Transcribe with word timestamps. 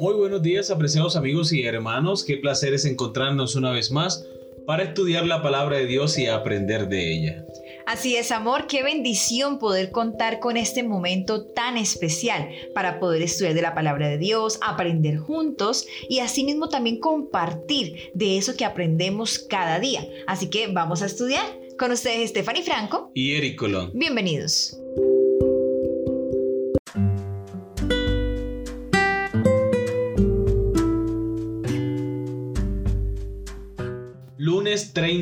Muy 0.00 0.14
buenos 0.14 0.40
días, 0.40 0.70
apreciados 0.70 1.14
amigos 1.14 1.52
y 1.52 1.62
hermanos. 1.66 2.24
Qué 2.24 2.38
placer 2.38 2.72
es 2.72 2.86
encontrarnos 2.86 3.54
una 3.54 3.70
vez 3.70 3.90
más 3.90 4.24
para 4.66 4.84
estudiar 4.84 5.26
la 5.26 5.42
palabra 5.42 5.76
de 5.76 5.84
Dios 5.84 6.16
y 6.16 6.26
aprender 6.26 6.88
de 6.88 7.12
ella. 7.12 7.44
Así 7.86 8.16
es, 8.16 8.32
amor, 8.32 8.66
qué 8.66 8.82
bendición 8.82 9.58
poder 9.58 9.90
contar 9.90 10.40
con 10.40 10.56
este 10.56 10.82
momento 10.82 11.44
tan 11.44 11.76
especial 11.76 12.48
para 12.74 12.98
poder 12.98 13.20
estudiar 13.20 13.52
de 13.52 13.60
la 13.60 13.74
palabra 13.74 14.08
de 14.08 14.16
Dios, 14.16 14.58
aprender 14.66 15.18
juntos 15.18 15.86
y 16.08 16.20
asimismo 16.20 16.70
también 16.70 16.98
compartir 16.98 18.10
de 18.14 18.38
eso 18.38 18.56
que 18.56 18.64
aprendemos 18.64 19.38
cada 19.38 19.80
día. 19.80 20.08
Así 20.26 20.48
que 20.48 20.66
vamos 20.68 21.02
a 21.02 21.06
estudiar. 21.06 21.44
Con 21.78 21.92
ustedes 21.92 22.30
Stephanie 22.30 22.62
Franco 22.62 23.10
y 23.14 23.36
Eric 23.36 23.56
Colón. 23.56 23.90
Bienvenidos. 23.94 24.79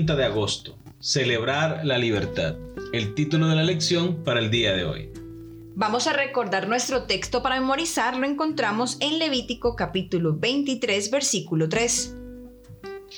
30 0.09 0.17
de 0.17 0.25
agosto. 0.25 0.75
Celebrar 1.01 1.85
la 1.85 1.99
libertad. 1.99 2.57
El 2.95 3.15
título 3.15 3.49
de 3.49 3.57
la 3.57 3.63
lección 3.63 4.25
para 4.25 4.41
el 4.41 4.51
día 4.51 4.73
de 4.73 4.85
hoy. 4.85 5.11
Vamos 5.75 6.07
a 6.07 6.15
recordar 6.15 6.67
nuestro 6.67 7.03
texto 7.03 7.43
para 7.43 7.61
memorizar, 7.61 8.17
lo 8.17 8.27
encontramos 8.27 8.97
en 9.01 9.19
Levítico 9.19 9.77
capítulo 9.77 10.35
23 10.35 11.11
versículo 11.11 11.69
3. 11.69 12.15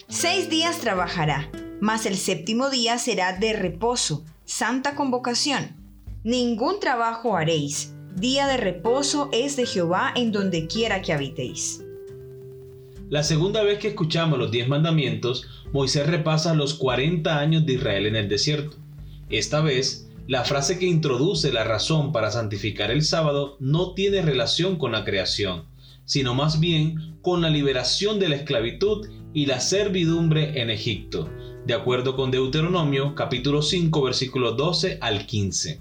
Seis 0.08 0.50
días 0.50 0.78
trabajará, 0.78 1.48
mas 1.80 2.06
el 2.06 2.16
séptimo 2.16 2.70
día 2.70 2.98
será 2.98 3.38
de 3.38 3.52
reposo, 3.52 4.24
santa 4.44 4.96
convocación. 4.96 5.76
Ningún 6.24 6.80
trabajo 6.80 7.36
haréis, 7.36 7.94
día 8.16 8.48
de 8.48 8.56
reposo 8.56 9.28
es 9.32 9.54
de 9.54 9.64
Jehová 9.64 10.12
en 10.16 10.32
donde 10.32 10.66
quiera 10.66 11.02
que 11.02 11.12
habitéis. 11.12 11.84
La 13.10 13.24
segunda 13.24 13.64
vez 13.64 13.80
que 13.80 13.88
escuchamos 13.88 14.38
los 14.38 14.52
diez 14.52 14.68
mandamientos, 14.68 15.44
Moisés 15.72 16.06
repasa 16.06 16.54
los 16.54 16.74
40 16.74 17.40
años 17.40 17.66
de 17.66 17.72
Israel 17.72 18.06
en 18.06 18.14
el 18.14 18.28
desierto. 18.28 18.76
Esta 19.30 19.60
vez, 19.60 20.08
la 20.28 20.44
frase 20.44 20.78
que 20.78 20.86
introduce 20.86 21.52
la 21.52 21.64
razón 21.64 22.12
para 22.12 22.30
santificar 22.30 22.92
el 22.92 23.02
sábado 23.02 23.56
no 23.58 23.94
tiene 23.94 24.22
relación 24.22 24.76
con 24.76 24.92
la 24.92 25.04
creación, 25.04 25.64
sino 26.04 26.36
más 26.36 26.60
bien 26.60 27.16
con 27.20 27.42
la 27.42 27.50
liberación 27.50 28.20
de 28.20 28.28
la 28.28 28.36
esclavitud 28.36 29.08
y 29.34 29.46
la 29.46 29.58
servidumbre 29.58 30.62
en 30.62 30.70
Egipto, 30.70 31.28
de 31.66 31.74
acuerdo 31.74 32.14
con 32.14 32.30
Deuteronomio 32.30 33.16
capítulo 33.16 33.60
5 33.60 34.02
versículos 34.02 34.56
12 34.56 34.98
al 35.00 35.26
15. 35.26 35.80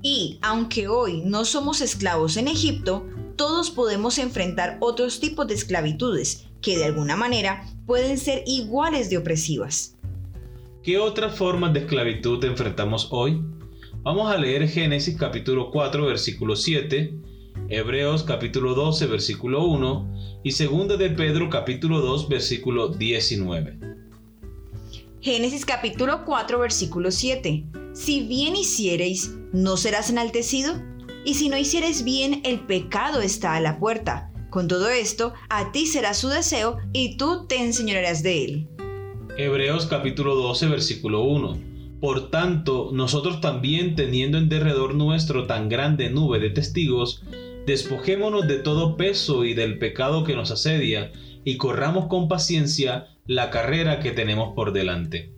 Y 0.00 0.38
aunque 0.40 0.88
hoy 0.88 1.20
no 1.26 1.44
somos 1.44 1.82
esclavos 1.82 2.38
en 2.38 2.48
Egipto, 2.48 3.04
todos 3.36 3.70
podemos 3.70 4.18
enfrentar 4.18 4.78
otros 4.80 5.20
tipos 5.20 5.46
de 5.46 5.54
esclavitudes 5.54 6.46
que 6.60 6.78
de 6.78 6.86
alguna 6.86 7.16
manera 7.16 7.64
pueden 7.86 8.18
ser 8.18 8.42
iguales 8.46 9.10
de 9.10 9.18
opresivas. 9.18 9.96
¿Qué 10.82 10.98
otras 10.98 11.36
formas 11.36 11.72
de 11.72 11.80
esclavitud 11.80 12.42
enfrentamos 12.44 13.08
hoy? 13.10 13.42
Vamos 14.02 14.30
a 14.30 14.36
leer 14.36 14.68
Génesis 14.68 15.16
capítulo 15.16 15.70
4 15.70 16.06
versículo 16.06 16.56
7, 16.56 17.12
Hebreos 17.68 18.22
capítulo 18.22 18.74
12 18.74 19.06
versículo 19.06 19.64
1 19.66 20.40
y 20.44 20.50
2 20.52 20.98
de 20.98 21.10
Pedro 21.10 21.50
capítulo 21.50 22.00
2 22.00 22.28
versículo 22.28 22.88
19. 22.88 23.78
Génesis 25.20 25.64
capítulo 25.64 26.24
4 26.24 26.58
versículo 26.60 27.10
7. 27.10 27.64
Si 27.94 28.28
bien 28.28 28.54
hiciereis, 28.54 29.34
¿no 29.52 29.76
serás 29.76 30.08
enaltecido? 30.08 30.74
Y 31.26 31.34
si 31.34 31.48
no 31.48 31.58
hicieres 31.58 32.04
bien, 32.04 32.40
el 32.44 32.60
pecado 32.60 33.20
está 33.20 33.56
a 33.56 33.60
la 33.60 33.80
puerta. 33.80 34.30
Con 34.48 34.68
todo 34.68 34.88
esto, 34.88 35.34
a 35.48 35.72
ti 35.72 35.86
será 35.86 36.14
su 36.14 36.28
deseo 36.28 36.78
y 36.92 37.16
tú 37.16 37.48
te 37.48 37.56
enseñarás 37.56 38.22
de 38.22 38.44
él. 38.44 38.68
Hebreos 39.36 39.86
capítulo 39.86 40.36
12 40.36 40.68
versículo 40.68 41.24
1. 41.24 41.58
Por 42.00 42.30
tanto, 42.30 42.90
nosotros 42.92 43.40
también 43.40 43.96
teniendo 43.96 44.38
en 44.38 44.48
derredor 44.48 44.94
nuestro 44.94 45.48
tan 45.48 45.68
grande 45.68 46.10
nube 46.10 46.38
de 46.38 46.50
testigos, 46.50 47.24
despojémonos 47.66 48.46
de 48.46 48.60
todo 48.60 48.96
peso 48.96 49.44
y 49.44 49.52
del 49.52 49.80
pecado 49.80 50.22
que 50.22 50.36
nos 50.36 50.52
asedia, 50.52 51.10
y 51.42 51.56
corramos 51.56 52.06
con 52.06 52.28
paciencia 52.28 53.08
la 53.26 53.50
carrera 53.50 53.98
que 53.98 54.12
tenemos 54.12 54.54
por 54.54 54.72
delante. 54.72 55.32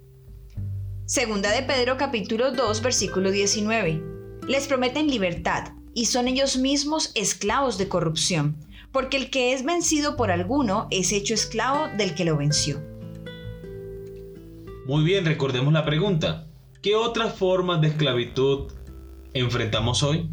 Segunda 1.07 1.51
de 1.51 1.63
Pedro 1.63 1.97
capítulo 1.97 2.53
2 2.53 2.83
versículo 2.83 3.31
19. 3.31 4.03
Les 4.49 4.67
prometen 4.67 5.09
libertad, 5.09 5.78
y 5.99 6.05
son 6.05 6.29
ellos 6.29 6.57
mismos 6.57 7.11
esclavos 7.17 7.77
de 7.77 7.89
corrupción, 7.89 8.57
porque 8.93 9.17
el 9.17 9.31
que 9.31 9.53
es 9.53 9.65
vencido 9.65 10.17
por 10.17 10.31
alguno 10.31 10.87
es 10.93 11.11
hecho 11.11 11.35
esclavo 11.35 11.89
del 11.97 12.15
que 12.15 12.25
lo 12.25 12.37
venció. 12.37 12.81
Muy 14.87 15.03
bien, 15.03 15.25
recordemos 15.25 15.73
la 15.73 15.85
pregunta. 15.85 16.47
¿Qué 16.83 16.95
otras 16.95 17.35
formas 17.35 17.81
de 17.81 17.89
esclavitud 17.89 18.73
enfrentamos 19.35 20.05
hoy? 20.05 20.31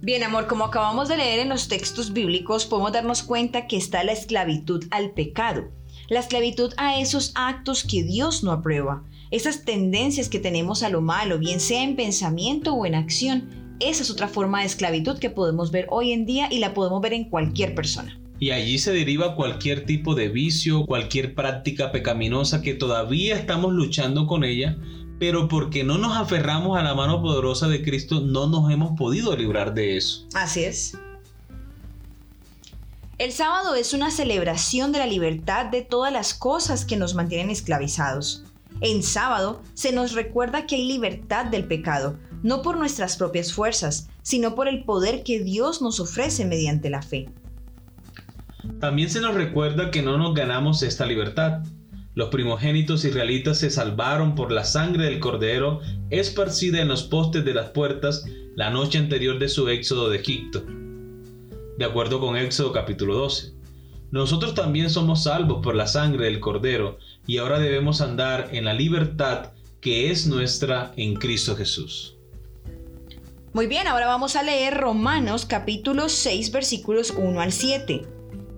Bien, 0.00 0.22
amor, 0.22 0.46
como 0.46 0.66
acabamos 0.66 1.08
de 1.08 1.16
leer 1.16 1.40
en 1.40 1.48
los 1.48 1.66
textos 1.66 2.12
bíblicos, 2.12 2.66
podemos 2.66 2.92
darnos 2.92 3.24
cuenta 3.24 3.66
que 3.66 3.76
está 3.76 4.04
la 4.04 4.12
esclavitud 4.12 4.84
al 4.92 5.10
pecado, 5.10 5.72
la 6.08 6.20
esclavitud 6.20 6.72
a 6.76 7.00
esos 7.00 7.32
actos 7.34 7.82
que 7.82 8.04
Dios 8.04 8.44
no 8.44 8.52
aprueba, 8.52 9.02
esas 9.32 9.64
tendencias 9.64 10.28
que 10.28 10.38
tenemos 10.38 10.84
a 10.84 10.88
lo 10.88 11.00
malo, 11.00 11.40
bien 11.40 11.58
sea 11.58 11.82
en 11.82 11.96
pensamiento 11.96 12.74
o 12.74 12.86
en 12.86 12.94
acción. 12.94 13.65
Esa 13.78 14.02
es 14.02 14.10
otra 14.10 14.28
forma 14.28 14.60
de 14.60 14.66
esclavitud 14.66 15.18
que 15.18 15.28
podemos 15.28 15.70
ver 15.70 15.86
hoy 15.90 16.12
en 16.12 16.24
día 16.24 16.48
y 16.50 16.60
la 16.60 16.72
podemos 16.72 17.02
ver 17.02 17.12
en 17.12 17.24
cualquier 17.24 17.74
persona. 17.74 18.18
Y 18.38 18.50
allí 18.50 18.78
se 18.78 18.92
deriva 18.92 19.34
cualquier 19.34 19.84
tipo 19.84 20.14
de 20.14 20.28
vicio, 20.28 20.86
cualquier 20.86 21.34
práctica 21.34 21.92
pecaminosa 21.92 22.62
que 22.62 22.74
todavía 22.74 23.36
estamos 23.36 23.72
luchando 23.72 24.26
con 24.26 24.44
ella, 24.44 24.76
pero 25.18 25.48
porque 25.48 25.84
no 25.84 25.98
nos 25.98 26.16
aferramos 26.16 26.78
a 26.78 26.82
la 26.82 26.94
mano 26.94 27.20
poderosa 27.20 27.68
de 27.68 27.82
Cristo, 27.82 28.20
no 28.20 28.46
nos 28.46 28.70
hemos 28.70 28.96
podido 28.96 29.36
librar 29.36 29.74
de 29.74 29.96
eso. 29.96 30.26
Así 30.34 30.64
es. 30.64 30.98
El 33.18 33.32
sábado 33.32 33.74
es 33.74 33.94
una 33.94 34.10
celebración 34.10 34.92
de 34.92 34.98
la 34.98 35.06
libertad 35.06 35.66
de 35.66 35.82
todas 35.82 36.12
las 36.12 36.34
cosas 36.34 36.84
que 36.84 36.96
nos 36.96 37.14
mantienen 37.14 37.50
esclavizados. 37.50 38.44
En 38.82 39.02
sábado 39.02 39.62
se 39.72 39.92
nos 39.92 40.12
recuerda 40.12 40.66
que 40.66 40.76
hay 40.76 40.86
libertad 40.86 41.46
del 41.46 41.64
pecado, 41.64 42.18
no 42.42 42.62
por 42.62 42.76
nuestras 42.76 43.16
propias 43.16 43.52
fuerzas, 43.52 44.08
sino 44.22 44.54
por 44.54 44.68
el 44.68 44.84
poder 44.84 45.22
que 45.22 45.40
Dios 45.40 45.82
nos 45.82 46.00
ofrece 46.00 46.44
mediante 46.44 46.90
la 46.90 47.02
fe. 47.02 47.28
También 48.80 49.10
se 49.10 49.20
nos 49.20 49.34
recuerda 49.34 49.90
que 49.90 50.02
no 50.02 50.18
nos 50.18 50.34
ganamos 50.34 50.82
esta 50.82 51.06
libertad. 51.06 51.62
Los 52.14 52.30
primogénitos 52.30 53.04
israelitas 53.04 53.58
se 53.58 53.70
salvaron 53.70 54.34
por 54.34 54.50
la 54.50 54.64
sangre 54.64 55.04
del 55.04 55.20
cordero 55.20 55.80
esparcida 56.10 56.80
en 56.80 56.88
los 56.88 57.02
postes 57.04 57.44
de 57.44 57.54
las 57.54 57.70
puertas 57.70 58.24
la 58.54 58.70
noche 58.70 58.98
anterior 58.98 59.38
de 59.38 59.48
su 59.48 59.68
éxodo 59.68 60.08
de 60.08 60.16
Egipto. 60.18 60.64
De 61.78 61.84
acuerdo 61.84 62.20
con 62.20 62.36
Éxodo 62.36 62.72
capítulo 62.72 63.16
12. 63.16 63.52
Nosotros 64.10 64.54
también 64.54 64.88
somos 64.88 65.24
salvos 65.24 65.62
por 65.62 65.74
la 65.74 65.86
sangre 65.86 66.24
del 66.24 66.40
cordero 66.40 66.98
y 67.26 67.36
ahora 67.36 67.58
debemos 67.58 68.00
andar 68.00 68.48
en 68.52 68.64
la 68.64 68.72
libertad 68.72 69.52
que 69.80 70.10
es 70.10 70.26
nuestra 70.26 70.92
en 70.96 71.14
Cristo 71.14 71.54
Jesús. 71.54 72.15
Muy 73.56 73.68
bien, 73.68 73.86
ahora 73.86 74.06
vamos 74.06 74.36
a 74.36 74.42
leer 74.42 74.74
Romanos 74.74 75.46
capítulo 75.46 76.10
6 76.10 76.52
versículos 76.52 77.14
1 77.16 77.40
al 77.40 77.52
7. 77.52 78.02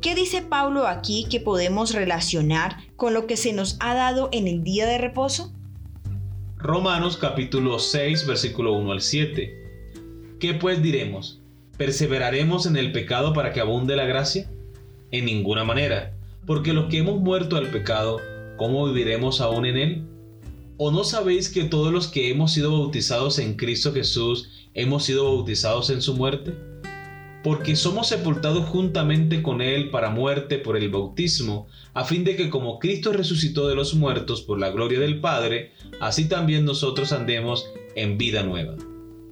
¿Qué 0.00 0.16
dice 0.16 0.42
Pablo 0.42 0.88
aquí 0.88 1.28
que 1.30 1.38
podemos 1.38 1.94
relacionar 1.94 2.78
con 2.96 3.14
lo 3.14 3.28
que 3.28 3.36
se 3.36 3.52
nos 3.52 3.76
ha 3.78 3.94
dado 3.94 4.28
en 4.32 4.48
el 4.48 4.64
día 4.64 4.86
de 4.86 4.98
reposo? 4.98 5.52
Romanos 6.56 7.16
capítulo 7.16 7.78
6 7.78 8.26
versículo 8.26 8.72
1 8.72 8.90
al 8.90 9.00
7. 9.00 10.34
¿Qué 10.40 10.54
pues 10.54 10.82
diremos? 10.82 11.42
¿Perseveraremos 11.76 12.66
en 12.66 12.76
el 12.76 12.90
pecado 12.90 13.32
para 13.32 13.52
que 13.52 13.60
abunde 13.60 13.94
la 13.94 14.04
gracia? 14.04 14.50
En 15.12 15.26
ninguna 15.26 15.62
manera, 15.62 16.12
porque 16.44 16.72
los 16.72 16.90
que 16.90 16.98
hemos 16.98 17.20
muerto 17.20 17.54
al 17.54 17.70
pecado, 17.70 18.20
¿cómo 18.56 18.84
viviremos 18.86 19.40
aún 19.40 19.64
en 19.64 19.76
él? 19.76 20.17
¿O 20.78 20.90
no 20.90 21.04
sabéis 21.04 21.50
que 21.50 21.64
todos 21.64 21.92
los 21.92 22.06
que 22.06 22.30
hemos 22.30 22.52
sido 22.52 22.70
bautizados 22.70 23.38
en 23.38 23.54
Cristo 23.54 23.92
Jesús 23.92 24.48
hemos 24.74 25.04
sido 25.04 25.24
bautizados 25.24 25.90
en 25.90 26.00
su 26.00 26.14
muerte? 26.14 26.54
porque 27.42 27.76
somos 27.76 28.08
sepultados 28.08 28.68
juntamente 28.68 29.42
con 29.42 29.62
Él 29.62 29.90
para 29.90 30.10
muerte 30.10 30.58
por 30.58 30.76
el 30.76 30.90
bautismo, 30.90 31.68
a 31.94 32.04
fin 32.04 32.24
de 32.24 32.36
que 32.36 32.50
como 32.50 32.78
Cristo 32.78 33.12
resucitó 33.12 33.68
de 33.68 33.74
los 33.74 33.94
muertos 33.94 34.42
por 34.42 34.58
la 34.58 34.70
gloria 34.70 34.98
del 34.98 35.20
Padre, 35.20 35.72
así 36.00 36.28
también 36.28 36.64
nosotros 36.64 37.12
andemos 37.12 37.70
en 37.94 38.18
vida 38.18 38.42
nueva. 38.42 38.74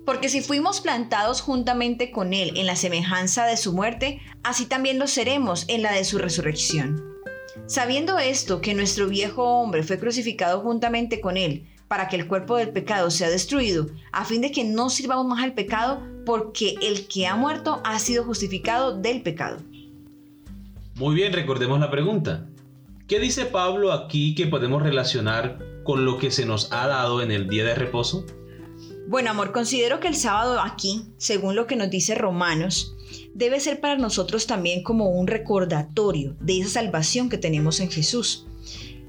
Porque 0.04 0.28
si 0.28 0.40
fuimos 0.40 0.80
plantados 0.80 1.40
juntamente 1.40 2.12
con 2.12 2.32
Él 2.32 2.52
en 2.56 2.66
la 2.66 2.76
semejanza 2.76 3.44
de 3.44 3.56
su 3.56 3.72
muerte, 3.72 4.20
así 4.44 4.66
también 4.66 4.98
lo 4.98 5.08
seremos 5.08 5.64
en 5.68 5.82
la 5.82 5.92
de 5.92 6.04
su 6.04 6.18
resurrección. 6.18 7.15
Sabiendo 7.66 8.18
esto, 8.20 8.60
que 8.60 8.74
nuestro 8.74 9.08
viejo 9.08 9.42
hombre 9.42 9.82
fue 9.82 9.98
crucificado 9.98 10.60
juntamente 10.60 11.20
con 11.20 11.36
Él, 11.36 11.66
para 11.88 12.08
que 12.08 12.14
el 12.14 12.28
cuerpo 12.28 12.56
del 12.56 12.70
pecado 12.70 13.10
sea 13.10 13.28
destruido, 13.28 13.88
a 14.12 14.24
fin 14.24 14.40
de 14.40 14.52
que 14.52 14.62
no 14.62 14.88
sirvamos 14.88 15.26
más 15.26 15.42
al 15.42 15.52
pecado, 15.52 16.00
porque 16.24 16.76
el 16.80 17.08
que 17.08 17.26
ha 17.26 17.34
muerto 17.34 17.80
ha 17.84 17.98
sido 17.98 18.22
justificado 18.22 18.96
del 18.96 19.22
pecado. 19.22 19.58
Muy 20.94 21.16
bien, 21.16 21.32
recordemos 21.32 21.80
la 21.80 21.90
pregunta. 21.90 22.46
¿Qué 23.08 23.18
dice 23.18 23.46
Pablo 23.46 23.92
aquí 23.92 24.34
que 24.34 24.46
podemos 24.46 24.82
relacionar 24.82 25.58
con 25.82 26.04
lo 26.04 26.18
que 26.18 26.30
se 26.30 26.46
nos 26.46 26.72
ha 26.72 26.86
dado 26.86 27.20
en 27.20 27.32
el 27.32 27.48
día 27.48 27.64
de 27.64 27.74
reposo? 27.74 28.24
Bueno, 29.08 29.30
amor, 29.30 29.52
considero 29.52 30.00
que 30.00 30.08
el 30.08 30.16
sábado 30.16 30.60
aquí, 30.60 31.04
según 31.16 31.54
lo 31.54 31.66
que 31.66 31.76
nos 31.76 31.90
dice 31.90 32.14
Romanos, 32.14 32.95
debe 33.36 33.60
ser 33.60 33.80
para 33.80 33.98
nosotros 33.98 34.46
también 34.46 34.82
como 34.82 35.10
un 35.10 35.26
recordatorio 35.26 36.36
de 36.40 36.60
esa 36.60 36.80
salvación 36.80 37.28
que 37.28 37.36
tenemos 37.36 37.80
en 37.80 37.90
Jesús. 37.90 38.46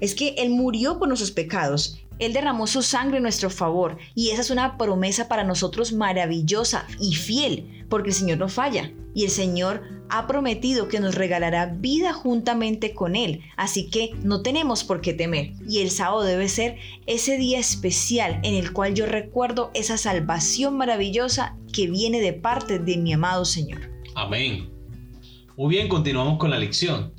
Es 0.00 0.14
que 0.14 0.34
Él 0.36 0.50
murió 0.50 0.98
por 0.98 1.08
nuestros 1.08 1.30
pecados, 1.30 1.98
Él 2.18 2.34
derramó 2.34 2.66
su 2.66 2.82
sangre 2.82 3.16
en 3.16 3.22
nuestro 3.22 3.48
favor 3.48 3.96
y 4.14 4.28
esa 4.28 4.42
es 4.42 4.50
una 4.50 4.76
promesa 4.76 5.28
para 5.28 5.44
nosotros 5.44 5.94
maravillosa 5.94 6.86
y 7.00 7.14
fiel, 7.14 7.86
porque 7.88 8.10
el 8.10 8.14
Señor 8.14 8.36
no 8.36 8.50
falla 8.50 8.92
y 9.14 9.24
el 9.24 9.30
Señor 9.30 9.82
ha 10.10 10.26
prometido 10.26 10.88
que 10.88 11.00
nos 11.00 11.14
regalará 11.14 11.64
vida 11.64 12.12
juntamente 12.12 12.92
con 12.92 13.16
Él, 13.16 13.40
así 13.56 13.88
que 13.88 14.10
no 14.22 14.42
tenemos 14.42 14.84
por 14.84 15.00
qué 15.00 15.14
temer. 15.14 15.54
Y 15.66 15.78
el 15.78 15.90
sábado 15.90 16.22
debe 16.22 16.50
ser 16.50 16.76
ese 17.06 17.38
día 17.38 17.58
especial 17.58 18.40
en 18.42 18.54
el 18.54 18.74
cual 18.74 18.92
yo 18.92 19.06
recuerdo 19.06 19.70
esa 19.72 19.96
salvación 19.96 20.76
maravillosa 20.76 21.56
que 21.72 21.86
viene 21.86 22.20
de 22.20 22.34
parte 22.34 22.78
de 22.78 22.98
mi 22.98 23.14
amado 23.14 23.46
Señor. 23.46 23.97
Amén. 24.18 24.68
Muy 25.56 25.76
bien, 25.76 25.86
continuamos 25.86 26.38
con 26.38 26.50
la 26.50 26.58
lección. 26.58 27.12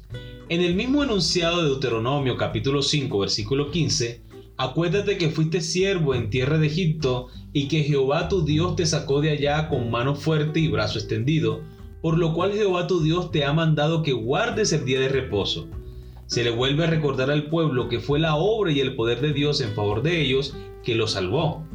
En 0.50 0.60
el 0.60 0.76
mismo 0.76 1.02
enunciado 1.02 1.62
de 1.62 1.70
Deuteronomio 1.70 2.36
capítulo 2.36 2.82
5 2.82 3.20
versículo 3.20 3.72
15, 3.72 4.22
acuérdate 4.58 5.18
que 5.18 5.30
fuiste 5.30 5.62
siervo 5.62 6.14
en 6.14 6.30
tierra 6.30 6.58
de 6.58 6.68
Egipto 6.68 7.28
y 7.54 7.70
que 7.70 7.84
Jehová 7.84 8.28
tu 8.28 8.44
Dios 8.44 8.76
te 8.76 8.86
sacó 8.86 9.22
de 9.22 9.30
allá 9.30 9.70
con 9.70 9.90
mano 9.90 10.14
fuerte 10.14 10.60
y 10.60 10.68
brazo 10.68 11.00
extendido 11.00 11.62
por 12.02 12.18
lo 12.18 12.34
cual 12.34 12.52
Jehová 12.52 12.86
tu 12.86 13.02
Dios 13.02 13.32
te 13.32 13.46
ha 13.46 13.54
mandado 13.54 14.04
que 14.04 14.12
guardes 14.12 14.74
el 14.74 14.84
día 14.84 15.00
de 15.00 15.08
reposo. 15.08 15.70
Se 16.26 16.44
le 16.44 16.52
vuelve 16.52 16.84
a 16.84 16.90
recordar 16.90 17.32
al 17.32 17.46
pueblo 17.46 17.88
que 17.88 18.02
fue 18.02 18.20
la 18.20 18.36
obra 18.36 18.74
y 18.74 18.82
el 18.82 18.98
poder 18.98 19.22
de 19.22 19.32
Dios 19.32 19.62
en 19.62 19.74
favor 19.74 20.02
de 20.02 20.20
ellos 20.20 20.54
que 20.84 20.96
los 20.96 21.12
salvó. 21.12 21.66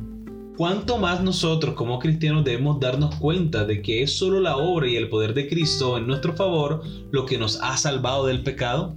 ¿Cuánto 0.57 0.99
más 0.99 1.21
nosotros 1.21 1.75
como 1.75 1.99
cristianos 1.99 2.45
debemos 2.45 2.79
darnos 2.79 3.17
cuenta 3.17 3.65
de 3.65 3.83
que 3.83 4.05
es 4.05 4.17
solo 4.17 4.39
la 4.39 4.57
obra 4.57 4.87
y 4.87 4.95
el 4.95 5.09
poder 5.09 5.35
de 5.35 5.49
Cristo 5.49 5.99
en 5.99 6.07
nuestro 6.07 6.37
favor 6.37 6.85
lo 7.11 7.27
que 7.27 7.39
nos 7.39 7.61
ha 7.61 7.77
salvado 7.77 8.27
del 8.27 8.45
pecado? 8.45 8.95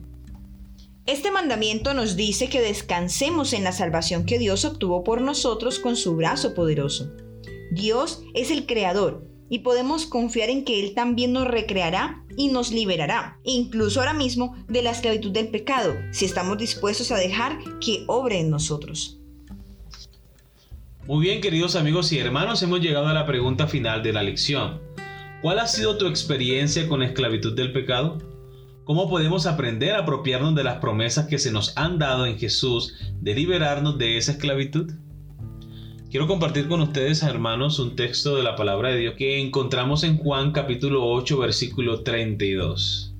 Este 1.07 1.31
mandamiento 1.31 1.95
nos 1.95 2.15
dice 2.15 2.47
que 2.47 2.61
descansemos 2.61 3.53
en 3.53 3.63
la 3.63 3.71
salvación 3.71 4.25
que 4.25 4.37
Dios 4.37 4.65
obtuvo 4.65 5.03
por 5.03 5.19
nosotros 5.21 5.79
con 5.79 5.95
su 5.95 6.15
brazo 6.15 6.53
poderoso. 6.53 7.11
Dios 7.71 8.21
es 8.35 8.51
el 8.51 8.67
creador 8.67 9.25
y 9.49 9.59
podemos 9.59 10.05
confiar 10.05 10.49
en 10.49 10.63
que 10.63 10.79
Él 10.79 10.93
también 10.93 11.33
nos 11.33 11.47
recreará 11.47 12.23
y 12.37 12.49
nos 12.49 12.71
liberará, 12.71 13.39
incluso 13.43 13.99
ahora 13.99 14.13
mismo, 14.13 14.55
de 14.67 14.83
la 14.83 14.91
esclavitud 14.91 15.31
del 15.31 15.47
pecado, 15.47 15.95
si 16.11 16.25
estamos 16.25 16.59
dispuestos 16.59 17.11
a 17.11 17.17
dejar 17.17 17.57
que 17.79 18.03
obre 18.05 18.39
en 18.39 18.51
nosotros. 18.51 19.17
Muy 21.07 21.23
bien, 21.23 21.39
queridos 21.39 21.77
amigos 21.77 22.11
y 22.11 22.19
hermanos, 22.19 22.61
hemos 22.63 22.81
llegado 22.81 23.07
a 23.07 23.13
la 23.13 23.25
pregunta 23.25 23.65
final 23.65 24.03
de 24.03 24.11
la 24.11 24.23
lección. 24.23 24.81
¿Cuál 25.41 25.59
ha 25.59 25.67
sido 25.67 25.97
tu 25.97 26.05
experiencia 26.05 26.85
con 26.89 26.99
la 26.99 27.05
esclavitud 27.05 27.55
del 27.55 27.71
pecado? 27.71 28.17
¿Cómo 28.83 29.09
podemos 29.09 29.45
aprender 29.45 29.95
a 29.95 29.99
apropiarnos 29.99 30.53
de 30.53 30.65
las 30.65 30.79
promesas 30.79 31.27
que 31.27 31.39
se 31.39 31.49
nos 31.49 31.77
han 31.77 31.97
dado 31.97 32.25
en 32.25 32.37
Jesús 32.37 32.93
de 33.21 33.35
liberarnos 33.35 33.97
de 33.97 34.17
esa 34.17 34.33
esclavitud? 34.33 34.91
Quiero 36.11 36.27
compartir 36.27 36.67
con 36.67 36.81
ustedes, 36.81 37.23
hermanos, 37.23 37.79
un 37.79 37.95
texto 37.95 38.35
de 38.35 38.43
la 38.43 38.57
palabra 38.57 38.89
de 38.89 38.97
Dios 38.97 39.15
que 39.17 39.39
encontramos 39.39 40.03
en 40.03 40.17
Juan 40.17 40.51
capítulo 40.51 41.05
8, 41.05 41.37
versículo 41.37 42.01
32. 42.03 43.15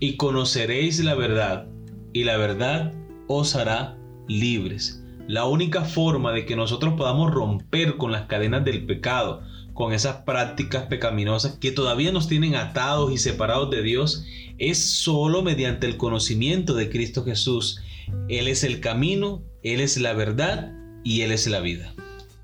Y 0.00 0.16
conoceréis 0.16 1.04
la 1.04 1.14
verdad, 1.14 1.66
y 2.14 2.24
la 2.24 2.38
verdad 2.38 2.94
os 3.28 3.56
hará 3.56 3.98
libres. 4.26 5.05
La 5.28 5.44
única 5.44 5.84
forma 5.84 6.32
de 6.32 6.46
que 6.46 6.54
nosotros 6.54 6.94
podamos 6.96 7.32
romper 7.32 7.96
con 7.96 8.12
las 8.12 8.26
cadenas 8.26 8.64
del 8.64 8.86
pecado, 8.86 9.42
con 9.74 9.92
esas 9.92 10.18
prácticas 10.18 10.86
pecaminosas 10.86 11.58
que 11.58 11.72
todavía 11.72 12.12
nos 12.12 12.28
tienen 12.28 12.54
atados 12.54 13.12
y 13.12 13.18
separados 13.18 13.70
de 13.70 13.82
Dios, 13.82 14.24
es 14.58 14.78
solo 14.78 15.42
mediante 15.42 15.86
el 15.86 15.96
conocimiento 15.96 16.74
de 16.74 16.88
Cristo 16.88 17.24
Jesús. 17.24 17.82
Él 18.28 18.46
es 18.46 18.62
el 18.62 18.80
camino, 18.80 19.42
Él 19.62 19.80
es 19.80 19.96
la 19.98 20.12
verdad 20.12 20.72
y 21.02 21.22
Él 21.22 21.32
es 21.32 21.46
la 21.48 21.60
vida. 21.60 21.92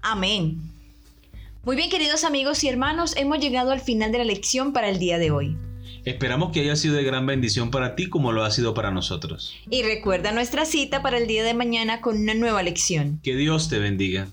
Amén. 0.02 0.60
Muy 1.64 1.76
bien, 1.76 1.88
queridos 1.88 2.24
amigos 2.24 2.64
y 2.64 2.68
hermanos, 2.68 3.14
hemos 3.16 3.38
llegado 3.38 3.70
al 3.70 3.80
final 3.80 4.10
de 4.10 4.18
la 4.18 4.24
lección 4.24 4.72
para 4.72 4.88
el 4.88 4.98
día 4.98 5.18
de 5.18 5.30
hoy. 5.30 5.56
Esperamos 6.04 6.52
que 6.52 6.60
haya 6.60 6.74
sido 6.74 6.94
de 6.96 7.04
gran 7.04 7.26
bendición 7.26 7.70
para 7.70 7.94
ti 7.94 8.08
como 8.08 8.32
lo 8.32 8.42
ha 8.42 8.50
sido 8.50 8.74
para 8.74 8.90
nosotros. 8.90 9.54
Y 9.70 9.84
recuerda 9.84 10.32
nuestra 10.32 10.64
cita 10.64 11.00
para 11.00 11.18
el 11.18 11.28
día 11.28 11.44
de 11.44 11.54
mañana 11.54 12.00
con 12.00 12.16
una 12.16 12.34
nueva 12.34 12.62
lección. 12.62 13.20
Que 13.22 13.36
Dios 13.36 13.68
te 13.68 13.78
bendiga. 13.78 14.28